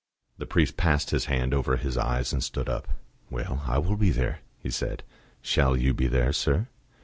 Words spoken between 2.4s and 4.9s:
stood up. "Well, I will be there," he